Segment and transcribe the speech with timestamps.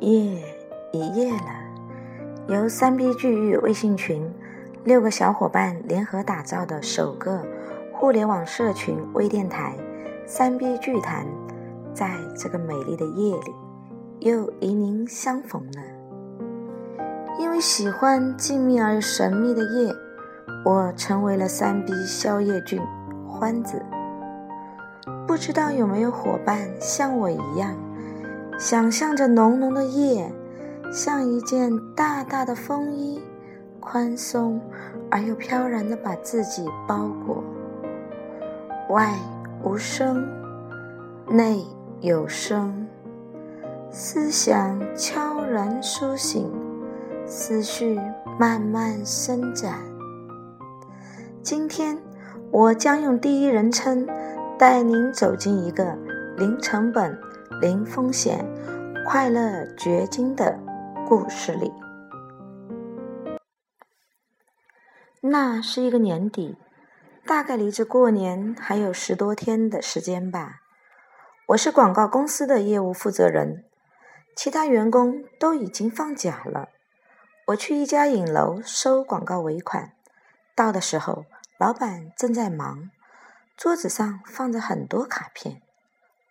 [0.00, 0.42] 夜
[0.92, 1.46] 一夜了，
[2.48, 4.28] 由三 B 聚域微信群
[4.84, 7.40] 六个小伙伴联合打造的首个
[7.92, 9.74] 互联网社群微电台
[10.26, 11.26] “三 B 聚谈”，
[11.94, 13.54] 在这个美丽的夜里，
[14.18, 15.82] 又与您相逢了。
[17.38, 19.92] 因为喜欢静谧而神秘的夜，
[20.64, 22.80] 我成为了三 B 宵夜君
[23.26, 23.80] 欢子。
[25.26, 27.74] 不知道有没有伙伴像我一样？
[28.58, 30.32] 想象着浓浓的夜，
[30.92, 33.20] 像一件大大的风衣，
[33.80, 34.60] 宽松
[35.10, 37.42] 而又飘然的把自己包裹。
[38.90, 39.12] 外
[39.64, 40.24] 无声，
[41.28, 41.64] 内
[42.00, 42.86] 有声，
[43.90, 46.48] 思想悄然苏醒，
[47.26, 47.98] 思绪
[48.38, 49.80] 慢慢伸展。
[51.42, 51.98] 今天，
[52.52, 54.06] 我将用第一人称
[54.56, 55.98] 带您走进一个
[56.36, 57.18] 零成本。
[57.60, 58.44] 零风险、
[59.06, 60.58] 快乐掘金的
[61.06, 61.72] 故事里，
[65.20, 66.58] 那是一个年底，
[67.24, 70.62] 大概离着过年还有十多天的时间吧。
[71.48, 73.64] 我是广告公司的业务负责人，
[74.36, 76.70] 其他员工都已经放假了。
[77.48, 79.92] 我去一家影楼收广告尾款，
[80.56, 81.26] 到的时候，
[81.58, 82.90] 老板正在忙，
[83.56, 85.62] 桌子上放着很多卡片。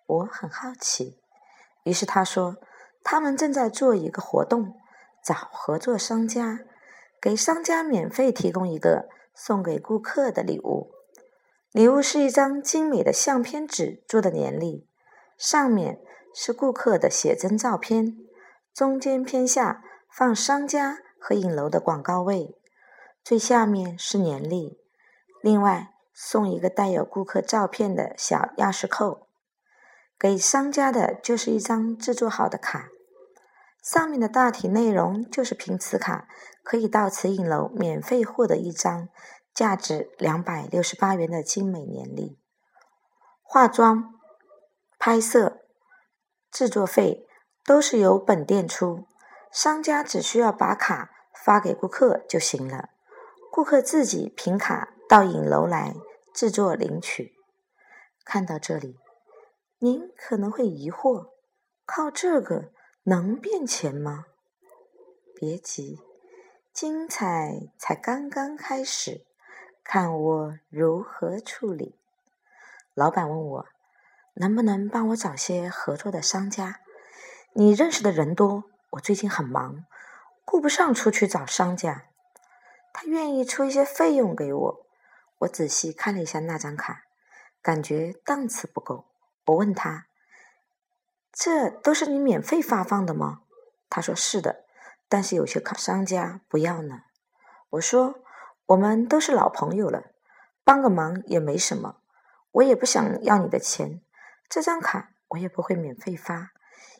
[0.05, 1.17] 我很好奇，
[1.83, 2.57] 于是他说
[3.03, 4.75] ：“他们正在做一个活动，
[5.23, 6.59] 找合作商家，
[7.21, 10.91] 给商家免费提供一个送给顾客的礼物。
[11.71, 14.87] 礼物是一张精美的相片纸做的年历，
[15.37, 16.01] 上面
[16.35, 18.17] 是顾客的写真照片，
[18.73, 22.55] 中间偏下放商家和影楼的广告位，
[23.23, 24.77] 最下面是年历。
[25.41, 29.27] 另外送一个带有顾客照片的小钥匙扣。”
[30.23, 32.87] 给商家的就是一张制作好的卡，
[33.83, 36.29] 上面的大体内容就是凭此卡
[36.63, 39.09] 可以到此影楼免费获得一张
[39.53, 42.39] 价值两百六十八元的精美年历。
[43.41, 44.13] 化妆、
[44.97, 45.57] 拍摄、
[46.49, 47.27] 制作费
[47.65, 49.05] 都是由本店出，
[49.51, 51.09] 商家只需要把卡
[51.43, 52.91] 发给顾客就行了，
[53.51, 55.93] 顾客自己凭卡到影楼来
[56.33, 57.33] 制作领取。
[58.23, 59.02] 看到这里。
[59.83, 61.31] 您可能会疑惑：
[61.85, 62.71] 靠这个
[63.03, 64.27] 能变钱吗？
[65.35, 65.99] 别急，
[66.71, 69.25] 精彩才刚刚开始，
[69.83, 71.99] 看我如何处理。
[72.93, 73.65] 老板问我，
[74.35, 76.79] 能不能帮我找些合作的商家？
[77.51, 79.83] 你认识的人多，我最近很忙，
[80.45, 82.05] 顾不上出去找商家。
[82.93, 84.85] 他愿意出一些费用给我。
[85.39, 87.03] 我仔细看了一下那张卡，
[87.61, 89.07] 感觉档次不够。
[89.45, 90.07] 我问他
[91.33, 93.41] ：“这都是你免费发放的吗？”
[93.89, 94.65] 他说：“是的，
[95.09, 97.01] 但是有些商家不要呢。”
[97.71, 98.23] 我说
[98.67, 100.11] ：“我们都是老朋友了，
[100.63, 101.97] 帮个忙也没什么。
[102.53, 104.01] 我也不想要你的钱，
[104.47, 106.51] 这张卡我也不会免费发，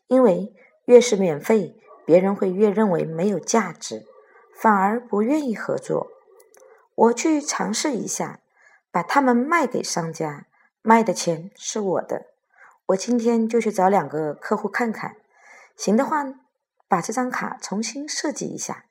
[0.08, 0.54] 因为
[0.86, 4.06] 越是免费，别人会越认为没有价值，
[4.56, 6.12] 反而不愿意合作。
[6.96, 8.40] 我去尝试一下，
[8.92, 10.48] 把它们卖给商家，
[10.82, 12.26] 卖的钱是我的。”
[12.94, 15.16] 我今天就去找两个客户看看，
[15.76, 16.26] 行的话，
[16.88, 18.86] 把这张卡重新设计一下，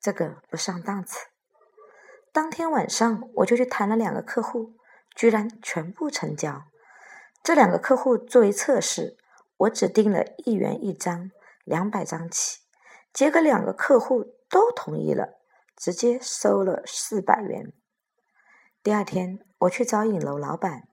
[0.00, 1.26] 这个不上档次。
[2.32, 4.72] 当天晚上我就去谈了两个客户，
[5.14, 6.64] 居然全部成交。
[7.42, 9.16] 这两个客户作为测试，
[9.56, 11.30] 我只定了一元一张，
[11.64, 12.58] 两百张起。
[13.12, 15.38] 结果两个客户都同意了，
[15.76, 17.72] 直接收了四百元。
[18.82, 20.88] 第二天我去找影楼老板，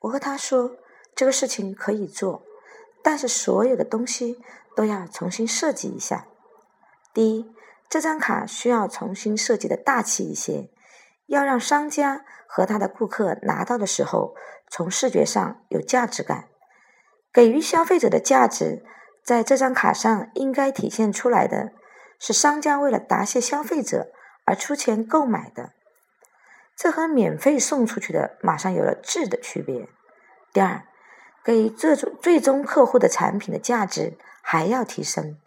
[0.00, 0.78] 我和他说。
[1.14, 2.42] 这个事情可以做，
[3.02, 4.40] 但是所有的东西
[4.74, 6.26] 都要重新设计一下。
[7.12, 7.54] 第一，
[7.88, 10.70] 这张卡需要重新设计的大气一些，
[11.26, 14.34] 要让商家和他的顾客拿到的时候，
[14.70, 16.48] 从视觉上有价值感。
[17.30, 18.82] 给予消费者的价值，
[19.22, 21.72] 在这张卡上应该体现出来的
[22.18, 24.10] 是商家为了答谢消费者
[24.46, 25.72] 而出钱购买的，
[26.74, 29.86] 这和免费送出去的马上有了质的区别。
[30.54, 30.86] 第二。
[31.44, 35.38] 给这种最终客户的产品的价值还要提升，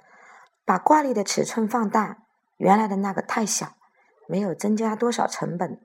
[0.66, 2.18] 把挂历的尺寸放大，
[2.58, 3.76] 原来的那个太小，
[4.28, 5.80] 没有增加多少成本，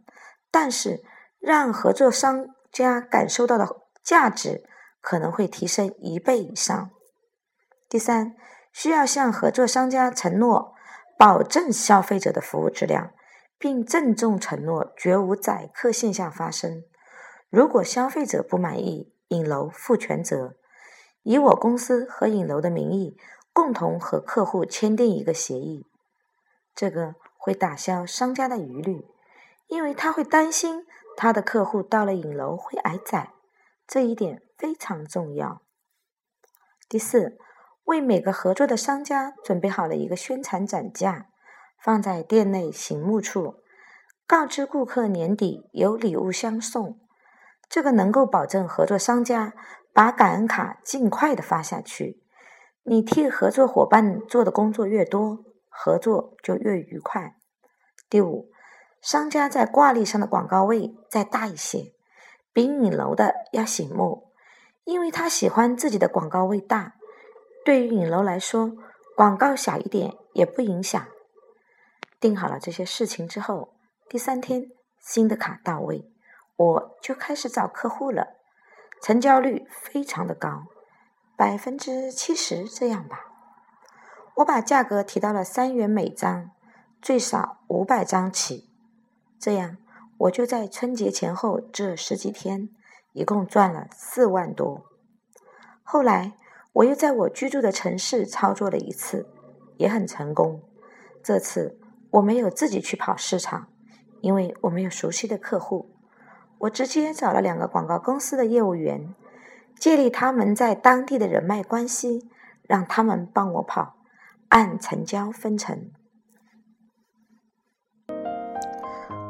[0.51, 1.03] 但是
[1.39, 3.69] 让合作商家感受到的
[4.03, 4.65] 价值
[5.01, 6.91] 可能会提升一倍以上。
[7.89, 8.35] 第三，
[8.73, 10.75] 需要向合作商家承诺
[11.19, 13.13] 保证消费者的服务质量，
[13.59, 16.83] 并郑重承诺绝无宰客现象发生。
[17.49, 20.55] 如果消费者不满意，影楼负全责，
[21.23, 23.17] 以我公司和影楼的名义
[23.53, 25.87] 共同和客户签订一个协议。
[26.75, 29.07] 这个会打消商家的疑虑，
[29.69, 30.85] 因为他会担心
[31.17, 33.33] 他的客户到了影楼会挨宰，
[33.87, 35.63] 这一点非常重要。
[36.89, 37.39] 第四，
[37.85, 41.29] 为每个合作的商家准备好了一个宣传展架，
[41.79, 43.63] 放在店内醒目处，
[44.27, 46.99] 告知顾客年底有礼物相送。
[47.71, 49.55] 这个能够保证合作商家
[49.95, 52.21] 把感恩卡尽快的发下去。
[52.83, 57.37] 你替合作伙伴做的工作越多，合作就越愉快。
[58.09, 58.51] 第五，
[59.01, 61.93] 商家在挂历上的广告位再大一些，
[62.53, 64.33] 比影楼的要醒目，
[64.83, 66.95] 因为他喜欢自己的广告位大。
[67.65, 68.73] 对于影楼来说，
[69.15, 71.07] 广告小一点也不影响。
[72.19, 73.75] 定好了这些事情之后，
[74.09, 74.67] 第三天
[74.99, 76.11] 新的卡到位。
[76.61, 78.35] 我就开始找客户了，
[79.01, 80.65] 成交率非常的高，
[81.35, 83.25] 百分之七十这样吧。
[84.37, 86.51] 我把价格提到了三元每张，
[87.01, 88.69] 最少五百张起。
[89.39, 89.79] 这样，
[90.19, 92.69] 我就在春节前后这十几天，
[93.15, 94.85] 一共赚了四万多。
[95.83, 96.35] 后来，
[96.75, 99.27] 我又在我居住的城市操作了一次，
[99.79, 100.61] 也很成功。
[101.25, 101.81] 这次
[102.11, 103.69] 我没有自己去跑市场，
[104.21, 105.90] 因为我没有熟悉的客户。
[106.61, 109.15] 我直接找了两个广告公司的业务员，
[109.79, 112.29] 借力他们在当地的人脉关系，
[112.69, 113.97] 让他们帮我跑，
[114.49, 115.91] 按成交分成。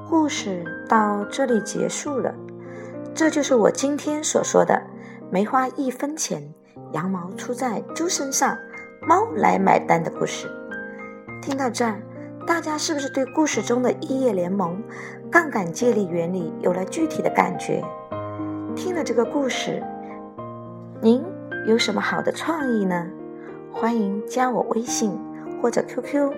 [0.08, 2.34] 故事到这里结束了，
[3.14, 4.82] 这就是我今天所说的
[5.30, 6.52] 没花一分钱，
[6.92, 8.58] 羊毛出在猪身上，
[9.06, 10.48] 猫来买单的故事。
[11.40, 12.02] 听到这儿。
[12.46, 14.82] 大家是不是对故事中的异业联盟、
[15.30, 17.82] 杠杆借力原理有了具体的感觉？
[18.74, 19.82] 听了这个故事，
[21.00, 21.24] 您
[21.66, 23.06] 有什么好的创意呢？
[23.72, 25.18] 欢迎加我微信
[25.62, 26.32] 或者 QQ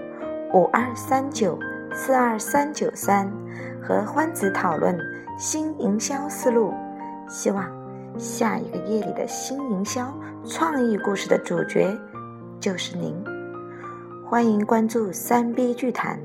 [0.53, 1.59] 五二三九
[1.93, 3.33] 四二三九三，
[3.83, 4.99] 和欢子讨论
[5.39, 6.75] 新营销思路。
[7.29, 7.65] 希望
[8.19, 10.13] 下一个夜里的新营销
[10.45, 11.97] 创意故事的主角
[12.61, 13.31] 就是您。
[14.32, 16.19] 欢迎关注三 B 剧谈，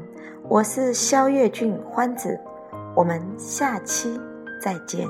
[0.48, 2.40] 我是肖月俊欢子，
[2.96, 4.18] 我们下期
[4.62, 5.06] 再见。